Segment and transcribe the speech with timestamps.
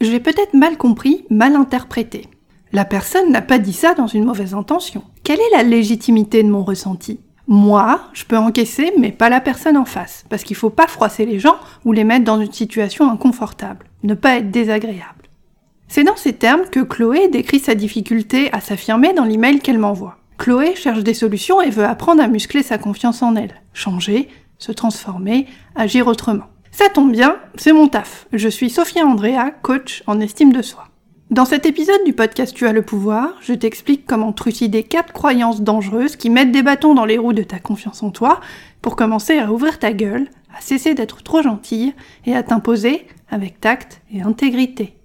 [0.00, 2.28] J'ai peut-être mal compris, mal interprété.
[2.72, 5.02] La personne n'a pas dit ça dans une mauvaise intention.
[5.24, 7.20] Quelle est la légitimité de mon ressenti?
[7.48, 11.24] Moi, je peux encaisser, mais pas la personne en face, parce qu'il faut pas froisser
[11.24, 11.56] les gens
[11.86, 15.30] ou les mettre dans une situation inconfortable, ne pas être désagréable.
[15.88, 20.18] C'est dans ces termes que Chloé décrit sa difficulté à s'affirmer dans l'email qu'elle m'envoie.
[20.36, 24.28] Chloé cherche des solutions et veut apprendre à muscler sa confiance en elle, changer,
[24.58, 26.44] se transformer, agir autrement.
[26.78, 28.26] Ça tombe bien, c'est mon taf.
[28.34, 30.88] Je suis Sophia Andrea, coach en estime de soi.
[31.30, 35.62] Dans cet épisode du podcast Tu as le pouvoir, je t'explique comment trucider quatre croyances
[35.62, 38.42] dangereuses qui mettent des bâtons dans les roues de ta confiance en toi
[38.82, 41.94] pour commencer à ouvrir ta gueule, à cesser d'être trop gentille
[42.26, 44.95] et à t'imposer avec tact et intégrité.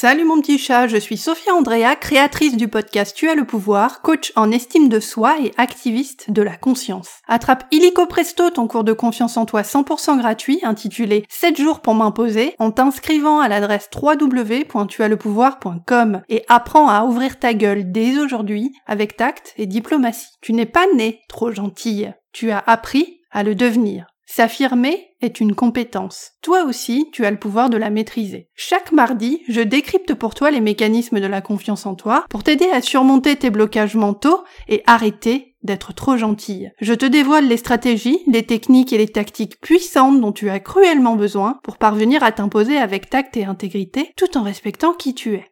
[0.00, 4.00] Salut mon petit chat, je suis Sophia Andrea, créatrice du podcast Tu as le pouvoir,
[4.00, 7.10] coach en estime de soi et activiste de la conscience.
[7.28, 11.94] Attrape illico presto ton cours de confiance en toi 100% gratuit intitulé 7 jours pour
[11.94, 19.18] m'imposer en t'inscrivant à l'adresse www.tuaslepouvoir.com et apprends à ouvrir ta gueule dès aujourd'hui avec
[19.18, 20.28] tact et diplomatie.
[20.40, 24.06] Tu n'es pas né trop gentille, tu as appris à le devenir.
[24.32, 26.34] S'affirmer est une compétence.
[26.40, 28.48] Toi aussi, tu as le pouvoir de la maîtriser.
[28.54, 32.70] Chaque mardi, je décrypte pour toi les mécanismes de la confiance en toi pour t'aider
[32.70, 36.70] à surmonter tes blocages mentaux et arrêter d'être trop gentille.
[36.80, 41.16] Je te dévoile les stratégies, les techniques et les tactiques puissantes dont tu as cruellement
[41.16, 45.50] besoin pour parvenir à t'imposer avec tact et intégrité tout en respectant qui tu es.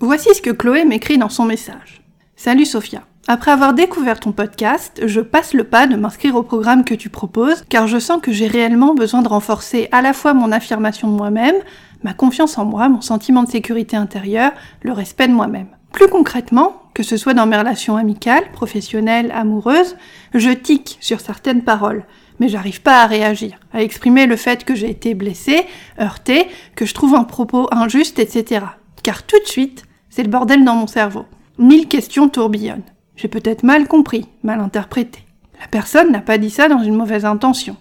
[0.00, 2.02] Voici ce que Chloé m'écrit dans son message.
[2.34, 3.04] Salut Sophia.
[3.30, 7.10] Après avoir découvert ton podcast, je passe le pas de m'inscrire au programme que tu
[7.10, 11.08] proposes, car je sens que j'ai réellement besoin de renforcer à la fois mon affirmation
[11.08, 11.56] de moi-même,
[12.02, 15.66] ma confiance en moi, mon sentiment de sécurité intérieure, le respect de moi-même.
[15.92, 19.96] Plus concrètement, que ce soit dans mes relations amicales, professionnelles, amoureuses,
[20.32, 22.04] je tique sur certaines paroles,
[22.40, 25.66] mais j'arrive pas à réagir, à exprimer le fait que j'ai été blessée,
[26.00, 26.46] heurtée,
[26.76, 28.64] que je trouve un propos injuste, etc.
[29.02, 31.26] Car tout de suite, c'est le bordel dans mon cerveau.
[31.58, 32.84] Mille questions tourbillonnent.
[33.18, 35.18] J'ai peut-être mal compris, mal interprété.
[35.60, 37.76] La personne n'a pas dit ça dans une mauvaise intention.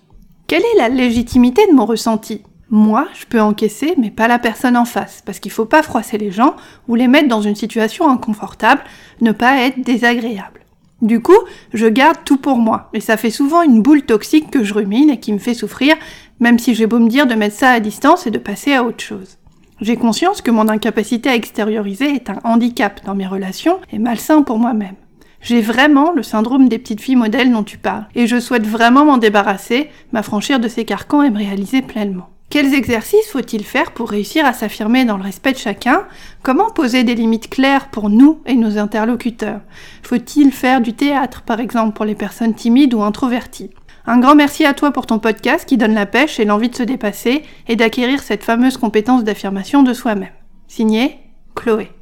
[0.48, 2.42] Quelle est la légitimité de mon ressenti?
[2.72, 6.18] Moi, je peux encaisser, mais pas la personne en face, parce qu'il faut pas froisser
[6.18, 6.56] les gens
[6.88, 8.82] ou les mettre dans une situation inconfortable,
[9.22, 10.66] ne pas être désagréable.
[11.04, 11.38] Du coup,
[11.72, 15.12] je garde tout pour moi, et ça fait souvent une boule toxique que je rumine
[15.12, 15.96] et qui me fait souffrir,
[16.40, 18.84] même si j'ai beau me dire de mettre ça à distance et de passer à
[18.84, 19.38] autre chose.
[19.82, 24.42] J'ai conscience que mon incapacité à extérioriser est un handicap dans mes relations et malsain
[24.42, 24.96] pour moi-même.
[25.42, 29.06] J'ai vraiment le syndrome des petites filles modèles dont tu parles, et je souhaite vraiment
[29.06, 32.30] m'en débarrasser, m'affranchir de ces carcans et me réaliser pleinement.
[32.50, 36.06] Quels exercices faut-il faire pour réussir à s'affirmer dans le respect de chacun?
[36.44, 39.60] Comment poser des limites claires pour nous et nos interlocuteurs?
[40.02, 43.72] Faut-il faire du théâtre, par exemple, pour les personnes timides ou introverties?
[44.06, 46.76] Un grand merci à toi pour ton podcast qui donne la pêche et l'envie de
[46.76, 50.30] se dépasser et d'acquérir cette fameuse compétence d'affirmation de soi-même.
[50.70, 51.18] Signé
[51.54, 51.97] Chloé.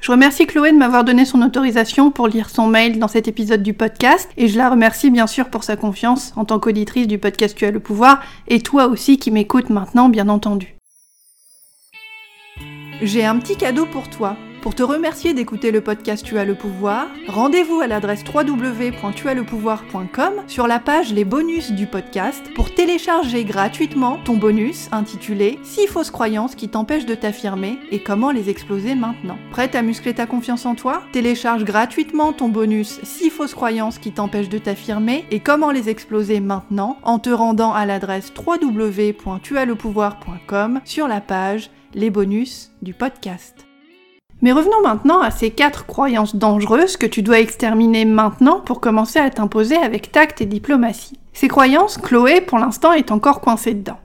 [0.00, 3.62] Je remercie Chloé de m'avoir donné son autorisation pour lire son mail dans cet épisode
[3.62, 7.18] du podcast et je la remercie bien sûr pour sa confiance en tant qu'auditrice du
[7.18, 10.76] podcast Tu as le pouvoir et toi aussi qui m'écoutes maintenant bien entendu.
[13.02, 14.36] J'ai un petit cadeau pour toi.
[14.66, 20.66] Pour te remercier d'écouter le podcast Tu as le pouvoir, rendez-vous à l'adresse www.tuaslepouvoir.com sur
[20.66, 26.56] la page Les bonus du podcast pour télécharger gratuitement ton bonus intitulé 6 fausses croyances
[26.56, 29.38] qui t'empêchent de t'affirmer et comment les exploser maintenant.
[29.52, 31.04] Prête à muscler ta confiance en toi?
[31.12, 36.40] Télécharge gratuitement ton bonus 6 fausses croyances qui t'empêchent de t'affirmer et comment les exploser
[36.40, 43.65] maintenant en te rendant à l'adresse www.tuaslepouvoir.com sur la page Les bonus du podcast.
[44.42, 49.18] Mais revenons maintenant à ces quatre croyances dangereuses que tu dois exterminer maintenant pour commencer
[49.18, 51.18] à t'imposer avec tact et diplomatie.
[51.32, 53.98] Ces croyances, Chloé, pour l'instant, est encore coincée dedans.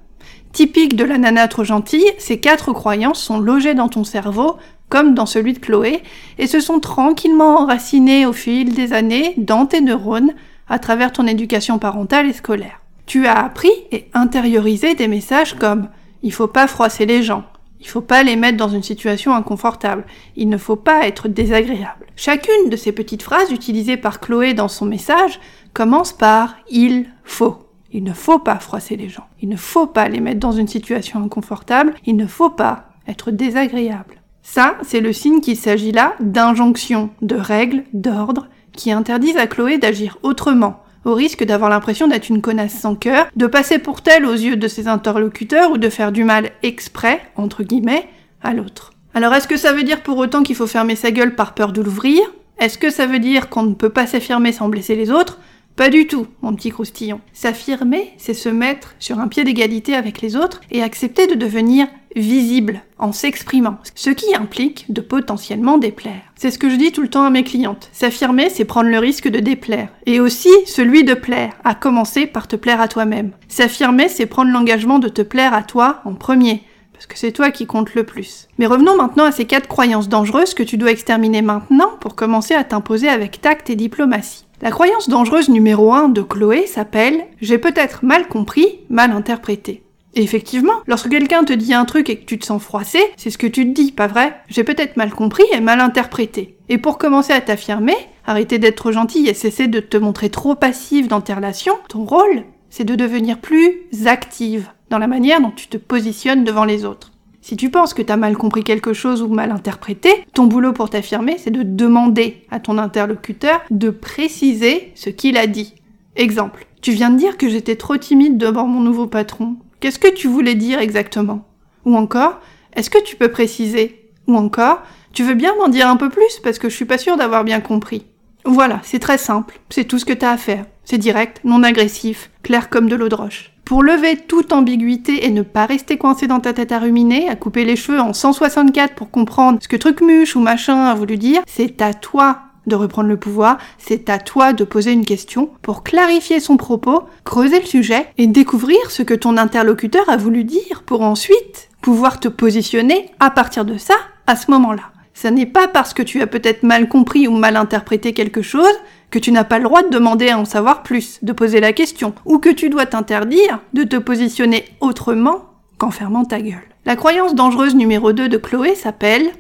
[0.54, 4.58] Typique de la nana trop gentille, ces quatre croyances sont logées dans ton cerveau,
[4.90, 6.04] comme dans celui de Chloé,
[6.38, 10.34] et se sont tranquillement enracinées au fil des années dans tes neurones
[10.68, 12.82] à travers ton éducation parentale et scolaire.
[13.06, 15.88] Tu as appris et intériorisé des messages comme
[16.24, 17.44] il faut pas froisser les gens,
[17.82, 20.06] il faut pas les mettre dans une situation inconfortable.
[20.36, 22.06] Il ne faut pas être désagréable.
[22.16, 25.40] Chacune de ces petites phrases utilisées par Chloé dans son message
[25.74, 27.58] commence par il faut.
[27.92, 29.26] Il ne faut pas froisser les gens.
[29.42, 31.96] Il ne faut pas les mettre dans une situation inconfortable.
[32.06, 34.22] Il ne faut pas être désagréable.
[34.44, 39.80] Ça, c'est le signe qu'il s'agit là d'injonctions, de règles, d'ordres qui interdisent à Chloé
[39.80, 44.26] d'agir autrement, au risque d'avoir l'impression d'être une connasse sans cœur, de passer pour telle
[44.26, 48.08] aux yeux de ses interlocuteurs ou de faire du mal exprès, entre guillemets,
[48.42, 48.94] à l'autre.
[49.14, 51.74] Alors est-ce que ça veut dire pour autant qu'il faut fermer sa gueule par peur
[51.74, 52.22] de l'ouvrir?
[52.60, 55.40] Est-ce que ça veut dire qu'on ne peut pas s'affirmer sans blesser les autres?
[55.76, 57.22] Pas du tout, mon petit croustillon.
[57.34, 61.88] S'affirmer, c'est se mettre sur un pied d'égalité avec les autres et accepter de devenir
[62.16, 66.22] visible en s'exprimant, ce qui implique de potentiellement déplaire.
[66.36, 67.90] C'est ce que je dis tout le temps à mes clientes.
[67.94, 72.48] S'affirmer, c'est prendre le risque de déplaire, et aussi celui de plaire, à commencer par
[72.48, 73.32] te plaire à toi-même.
[73.48, 76.64] S'affirmer, c'est prendre l'engagement de te plaire à toi en premier,
[76.94, 78.48] parce que c'est toi qui compte le plus.
[78.58, 82.54] Mais revenons maintenant à ces quatre croyances dangereuses que tu dois exterminer maintenant pour commencer
[82.54, 84.46] à t'imposer avec tact et diplomatie.
[84.62, 89.82] La croyance dangereuse numéro 1 de Chloé s'appelle J'ai peut-être mal compris, mal interprété.
[90.14, 93.38] Effectivement, lorsque quelqu'un te dit un truc et que tu te sens froissé, c'est ce
[93.38, 94.36] que tu te dis, pas vrai?
[94.50, 96.58] J'ai peut-être mal compris et mal interprété.
[96.68, 101.08] Et pour commencer à t'affirmer, arrêter d'être gentil et cesser de te montrer trop passive
[101.08, 105.68] dans tes relations, ton rôle, c'est de devenir plus active dans la manière dont tu
[105.68, 107.12] te positionnes devant les autres.
[107.42, 110.74] Si tu penses que tu as mal compris quelque chose ou mal interprété, ton boulot
[110.74, 115.74] pour t'affirmer, c'est de demander à ton interlocuteur de préciser ce qu'il a dit.
[116.16, 119.56] Exemple, tu viens de dire que j'étais trop timide devant mon nouveau patron.
[119.82, 121.44] Qu'est-ce que tu voulais dire exactement?
[121.86, 122.40] Ou encore,
[122.76, 124.12] est-ce que tu peux préciser?
[124.28, 127.00] Ou encore, tu veux bien m'en dire un peu plus parce que je suis pas
[127.00, 128.06] sûre d'avoir bien compris.
[128.46, 130.66] Voilà, c'est très simple, c'est tout ce que tu as à faire.
[130.86, 133.54] C'est direct, non agressif, clair comme de l'eau de roche.
[133.66, 137.36] Pour lever toute ambiguïté et ne pas rester coincé dans ta tête à ruminer, à
[137.36, 141.42] couper les cheveux en 164 pour comprendre ce que trucmuche ou machin a voulu dire,
[141.48, 145.84] c'est à toi de reprendre le pouvoir, c'est à toi de poser une question pour
[145.84, 150.84] clarifier son propos, creuser le sujet et découvrir ce que ton interlocuteur a voulu dire
[150.86, 153.96] pour ensuite pouvoir te positionner à partir de ça
[154.28, 154.92] à ce moment-là.
[155.14, 158.74] Ce n'est pas parce que tu as peut-être mal compris ou mal interprété quelque chose
[159.12, 161.74] que tu n'as pas le droit de demander à en savoir plus, de poser la
[161.74, 165.46] question, ou que tu dois t'interdire de te positionner autrement
[165.78, 166.64] qu'en fermant ta gueule.
[166.86, 169.32] La croyance dangereuse numéro 2 de Chloé s'appelle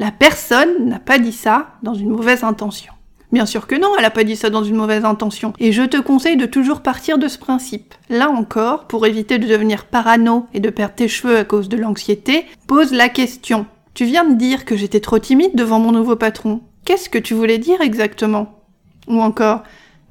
[0.00, 2.94] La personne n'a pas dit ça dans une mauvaise intention.
[3.32, 5.52] Bien sûr que non, elle n'a pas dit ça dans une mauvaise intention.
[5.58, 7.94] Et je te conseille de toujours partir de ce principe.
[8.08, 11.76] Là encore, pour éviter de devenir parano et de perdre tes cheveux à cause de
[11.76, 13.66] l'anxiété, pose la question.
[13.92, 16.62] Tu viens de dire que j'étais trop timide devant mon nouveau patron.
[16.86, 18.64] Qu'est-ce que tu voulais dire exactement?
[19.06, 19.64] Ou encore,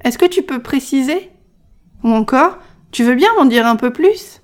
[0.04, 1.32] est-ce que tu peux préciser?
[2.04, 2.58] Ou encore,
[2.92, 4.39] tu veux bien m'en dire un peu plus?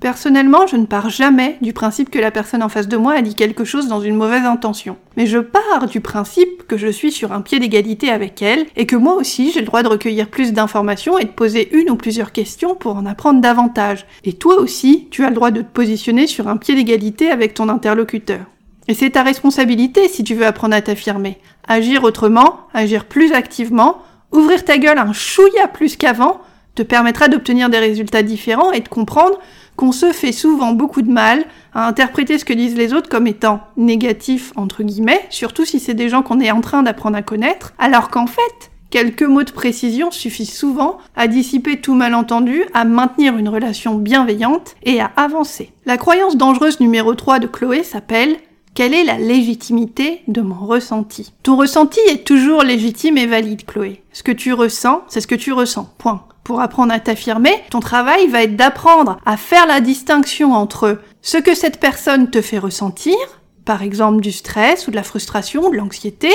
[0.00, 3.22] Personnellement, je ne pars jamais du principe que la personne en face de moi a
[3.22, 4.96] dit quelque chose dans une mauvaise intention.
[5.16, 8.86] Mais je pars du principe que je suis sur un pied d'égalité avec elle et
[8.86, 11.96] que moi aussi j'ai le droit de recueillir plus d'informations et de poser une ou
[11.96, 14.06] plusieurs questions pour en apprendre davantage.
[14.22, 17.54] Et toi aussi, tu as le droit de te positionner sur un pied d'égalité avec
[17.54, 18.46] ton interlocuteur.
[18.86, 21.38] Et c'est ta responsabilité si tu veux apprendre à t'affirmer.
[21.66, 24.00] Agir autrement, agir plus activement,
[24.30, 26.40] ouvrir ta gueule un chouïa plus qu'avant,
[26.78, 29.36] te permettra d'obtenir des résultats différents et de comprendre
[29.74, 31.44] qu'on se fait souvent beaucoup de mal
[31.74, 35.94] à interpréter ce que disent les autres comme étant négatif entre guillemets, surtout si c'est
[35.94, 39.50] des gens qu'on est en train d'apprendre à connaître, alors qu'en fait, quelques mots de
[39.50, 45.72] précision suffisent souvent à dissiper tout malentendu, à maintenir une relation bienveillante et à avancer.
[45.84, 48.36] La croyance dangereuse numéro 3 de Chloé s'appelle
[48.78, 51.32] quelle est la légitimité de mon ressenti?
[51.42, 54.04] Ton ressenti est toujours légitime et valide, Chloé.
[54.12, 55.92] Ce que tu ressens, c'est ce que tu ressens.
[55.98, 56.24] Point.
[56.44, 61.38] Pour apprendre à t'affirmer, ton travail va être d'apprendre à faire la distinction entre ce
[61.38, 63.16] que cette personne te fait ressentir,
[63.64, 66.30] par exemple du stress ou de la frustration, de l'anxiété,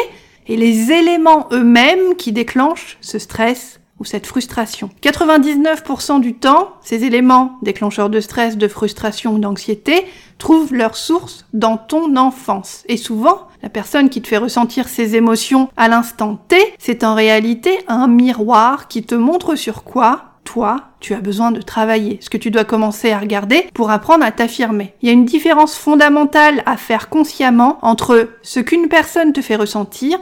[0.48, 4.89] et les éléments eux-mêmes qui déclenchent ce stress cette frustration.
[5.01, 10.05] 99% du temps, ces éléments déclencheurs de stress, de frustration ou d'anxiété
[10.38, 12.83] trouvent leur source dans ton enfance.
[12.88, 17.15] Et souvent, la personne qui te fait ressentir ces émotions à l'instant T, c'est en
[17.15, 22.29] réalité un miroir qui te montre sur quoi toi, tu as besoin de travailler, ce
[22.29, 24.93] que tu dois commencer à regarder pour apprendre à t'affirmer.
[25.01, 29.55] Il y a une différence fondamentale à faire consciemment entre ce qu'une personne te fait
[29.55, 30.19] ressentir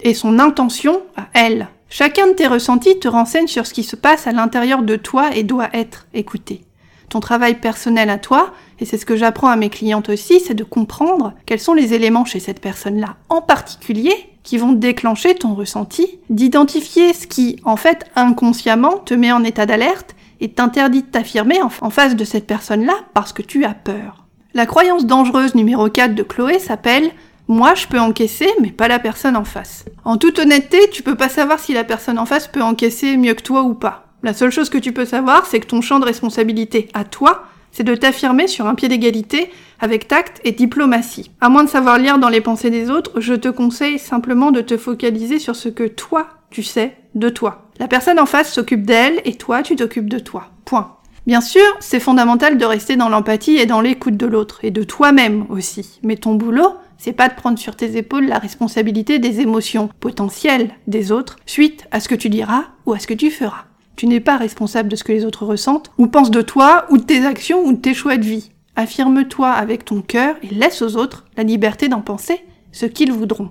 [0.00, 1.68] et son intention à elle.
[1.96, 5.30] Chacun de tes ressentis te renseigne sur ce qui se passe à l'intérieur de toi
[5.32, 6.64] et doit être écouté.
[7.08, 10.54] Ton travail personnel à toi, et c'est ce que j'apprends à mes clientes aussi, c'est
[10.54, 15.54] de comprendre quels sont les éléments chez cette personne-là en particulier qui vont déclencher ton
[15.54, 21.06] ressenti, d'identifier ce qui, en fait, inconsciemment te met en état d'alerte et t'interdit de
[21.06, 24.24] t'affirmer en face de cette personne-là parce que tu as peur.
[24.52, 27.12] La croyance dangereuse numéro 4 de Chloé s'appelle
[27.46, 29.84] moi, je peux encaisser, mais pas la personne en face.
[30.04, 33.34] En toute honnêteté, tu peux pas savoir si la personne en face peut encaisser mieux
[33.34, 34.06] que toi ou pas.
[34.22, 37.44] La seule chose que tu peux savoir, c'est que ton champ de responsabilité à toi,
[37.72, 41.30] c'est de t'affirmer sur un pied d'égalité avec tact et diplomatie.
[41.42, 44.62] À moins de savoir lire dans les pensées des autres, je te conseille simplement de
[44.62, 47.68] te focaliser sur ce que toi, tu sais de toi.
[47.78, 50.46] La personne en face s'occupe d'elle et toi, tu t'occupes de toi.
[50.64, 50.96] Point.
[51.26, 54.82] Bien sûr, c'est fondamental de rester dans l'empathie et dans l'écoute de l'autre, et de
[54.82, 55.98] toi-même aussi.
[56.02, 60.70] Mais ton boulot, c'est pas de prendre sur tes épaules la responsabilité des émotions potentielles
[60.86, 63.64] des autres suite à ce que tu diras ou à ce que tu feras.
[63.96, 66.98] Tu n'es pas responsable de ce que les autres ressentent, ou pensent de toi, ou
[66.98, 68.50] de tes actions, ou de tes choix de vie.
[68.76, 72.40] Affirme-toi avec ton cœur et laisse aux autres la liberté d'en penser
[72.72, 73.50] ce qu'ils voudront.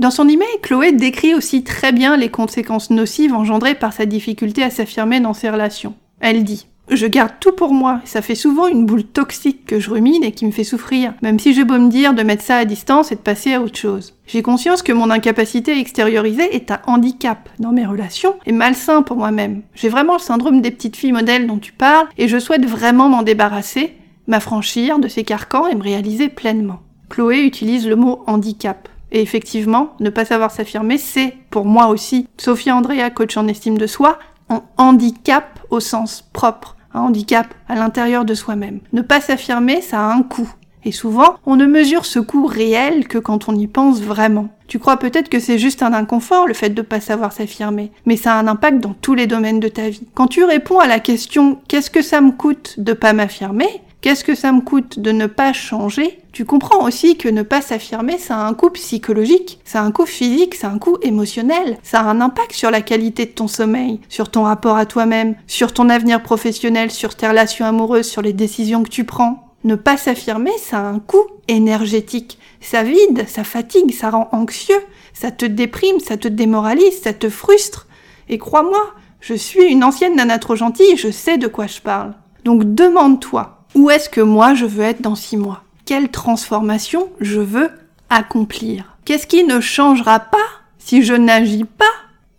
[0.00, 4.62] Dans son email, Chloé décrit aussi très bien les conséquences nocives engendrées par sa difficulté
[4.62, 5.92] à s'affirmer dans ses relations.
[6.20, 9.90] Elle dit je garde tout pour moi, ça fait souvent une boule toxique que je
[9.90, 12.56] rumine et qui me fait souffrir, même si j'ai beau me dire de mettre ça
[12.56, 14.14] à distance et de passer à autre chose.
[14.26, 19.02] J'ai conscience que mon incapacité à extérioriser est un handicap dans mes relations et malsain
[19.02, 19.62] pour moi-même.
[19.74, 23.10] J'ai vraiment le syndrome des petites filles modèles dont tu parles et je souhaite vraiment
[23.10, 23.92] m'en débarrasser,
[24.26, 26.80] m'affranchir de ces carcans et me réaliser pleinement.
[27.10, 28.88] Chloé utilise le mot handicap.
[29.12, 33.78] Et effectivement, ne pas savoir s'affirmer, c'est, pour moi aussi, Sophia Andrea, coach en estime
[33.78, 38.80] de soi, un handicap au sens propre, un handicap à l'intérieur de soi-même.
[38.92, 40.52] Ne pas s'affirmer, ça a un coût.
[40.84, 44.48] Et souvent, on ne mesure ce coût réel que quand on y pense vraiment.
[44.66, 47.92] Tu crois peut-être que c'est juste un inconfort, le fait de ne pas savoir s'affirmer,
[48.06, 50.06] mais ça a un impact dans tous les domaines de ta vie.
[50.14, 54.24] Quand tu réponds à la question qu'est-ce que ça me coûte de pas m'affirmer, Qu'est-ce
[54.24, 56.20] que ça me coûte de ne pas changer?
[56.32, 59.90] Tu comprends aussi que ne pas s'affirmer, ça a un coût psychologique, ça a un
[59.90, 63.32] coût physique, ça a un coût émotionnel, ça a un impact sur la qualité de
[63.32, 68.08] ton sommeil, sur ton rapport à toi-même, sur ton avenir professionnel, sur tes relations amoureuses,
[68.08, 69.52] sur les décisions que tu prends.
[69.64, 72.38] Ne pas s'affirmer, ça a un coût énergétique.
[72.62, 74.80] Ça vide, ça fatigue, ça rend anxieux,
[75.12, 77.86] ça te déprime, ça te démoralise, ça te frustre.
[78.30, 82.14] Et crois-moi, je suis une ancienne nana trop gentille, je sais de quoi je parle.
[82.44, 85.64] Donc demande-toi, où est-ce que moi je veux être dans six mois?
[85.84, 87.70] Quelle transformation je veux
[88.08, 88.96] accomplir?
[89.04, 90.38] Qu'est-ce qui ne changera pas
[90.78, 91.84] si je n'agis pas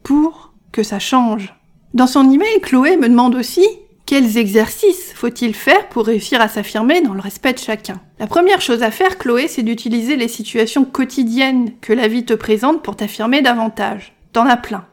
[0.04, 1.54] pour que ça change?
[1.94, 3.66] Dans son email, Chloé me demande aussi
[4.06, 8.02] quels exercices faut-il faire pour réussir à s'affirmer dans le respect de chacun?
[8.20, 12.34] La première chose à faire, Chloé, c'est d'utiliser les situations quotidiennes que la vie te
[12.34, 14.14] présente pour t'affirmer davantage.
[14.34, 14.86] T'en as plein.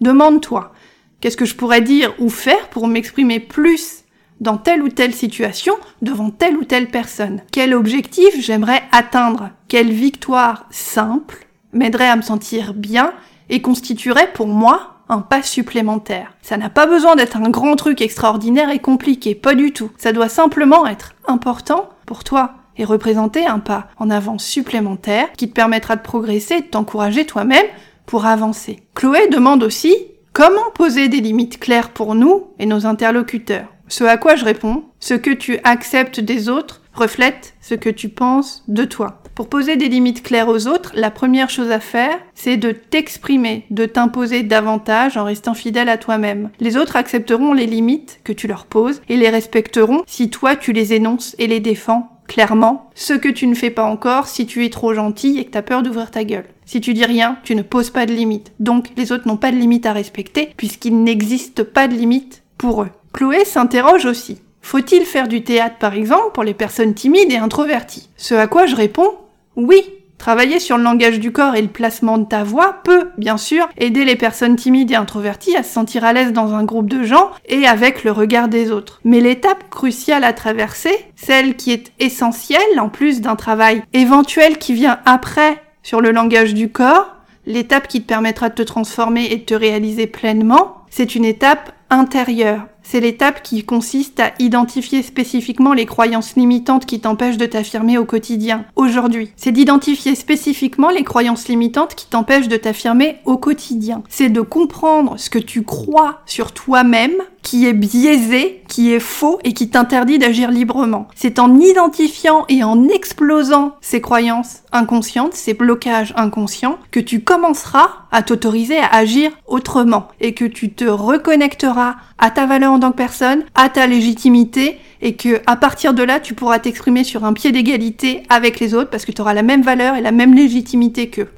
[0.00, 0.72] Demande-toi,
[1.20, 4.03] qu'est-ce que je pourrais dire ou faire pour m'exprimer plus
[4.40, 7.42] dans telle ou telle situation devant telle ou telle personne.
[7.52, 9.50] Quel objectif j'aimerais atteindre?
[9.68, 13.12] Quelle victoire simple m'aiderait à me sentir bien
[13.48, 16.34] et constituerait pour moi un pas supplémentaire?
[16.42, 19.90] Ça n'a pas besoin d'être un grand truc extraordinaire et compliqué, pas du tout.
[19.96, 25.48] Ça doit simplement être important pour toi et représenter un pas en avant supplémentaire qui
[25.48, 27.66] te permettra de progresser et de t'encourager toi-même
[28.06, 28.82] pour avancer.
[28.94, 29.94] Chloé demande aussi
[30.32, 33.73] comment poser des limites claires pour nous et nos interlocuteurs.
[33.88, 38.08] Ce à quoi je réponds, ce que tu acceptes des autres reflète ce que tu
[38.08, 39.20] penses de toi.
[39.34, 43.66] Pour poser des limites claires aux autres, la première chose à faire, c'est de t'exprimer,
[43.70, 46.50] de t'imposer davantage en restant fidèle à toi-même.
[46.60, 50.72] Les autres accepteront les limites que tu leur poses et les respecteront si toi tu
[50.72, 54.64] les énonces et les défends clairement, ce que tu ne fais pas encore si tu
[54.64, 56.46] es trop gentil et que tu as peur d'ouvrir ta gueule.
[56.64, 58.52] Si tu dis rien, tu ne poses pas de limites.
[58.60, 62.82] Donc les autres n'ont pas de limites à respecter puisqu'il n'existe pas de limites pour
[62.82, 62.90] eux.
[63.14, 64.42] Chloé s'interroge aussi.
[64.60, 68.10] Faut-il faire du théâtre par exemple pour les personnes timides et introverties?
[68.16, 69.14] Ce à quoi je réponds
[69.56, 69.82] oui.
[70.18, 73.68] Travailler sur le langage du corps et le placement de ta voix peut, bien sûr,
[73.76, 77.02] aider les personnes timides et introverties à se sentir à l'aise dans un groupe de
[77.02, 79.00] gens et avec le regard des autres.
[79.04, 84.72] Mais l'étape cruciale à traverser, celle qui est essentielle en plus d'un travail éventuel qui
[84.72, 89.36] vient après sur le langage du corps, l'étape qui te permettra de te transformer et
[89.36, 92.66] de te réaliser pleinement, c'est une étape intérieure.
[92.86, 98.04] C'est l'étape qui consiste à identifier spécifiquement les croyances limitantes qui t'empêchent de t'affirmer au
[98.04, 99.32] quotidien, aujourd'hui.
[99.36, 104.02] C'est d'identifier spécifiquement les croyances limitantes qui t'empêchent de t'affirmer au quotidien.
[104.08, 107.14] C'est de comprendre ce que tu crois sur toi-même
[107.44, 111.06] qui est biaisé, qui est faux et qui t'interdit d'agir librement.
[111.14, 117.90] C'est en identifiant et en explosant ces croyances inconscientes, ces blocages inconscients, que tu commenceras
[118.10, 122.90] à t'autoriser à agir autrement et que tu te reconnecteras à ta valeur en tant
[122.90, 127.24] que personne, à ta légitimité et que à partir de là, tu pourras t'exprimer sur
[127.24, 130.12] un pied d'égalité avec les autres parce que tu auras la même valeur et la
[130.12, 131.28] même légitimité qu'eux.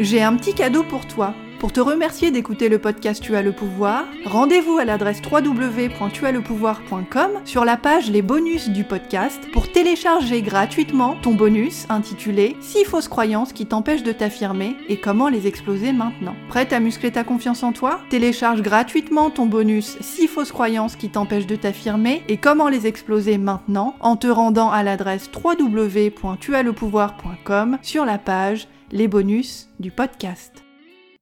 [0.00, 3.52] J'ai un petit cadeau pour toi Pour te remercier d'écouter le podcast Tu as le
[3.52, 11.16] pouvoir, rendez-vous à l'adresse www.tuaslepouvoir.com sur la page Les bonus du podcast pour télécharger gratuitement
[11.20, 16.34] ton bonus intitulé 6 fausses croyances qui t'empêchent de t'affirmer et comment les exploser maintenant.
[16.48, 18.00] Prête à muscler ta confiance en toi?
[18.08, 23.36] Télécharge gratuitement ton bonus 6 fausses croyances qui t'empêchent de t'affirmer et comment les exploser
[23.36, 30.64] maintenant en te rendant à l'adresse www.tuaslepouvoir.com sur la page Les bonus du podcast.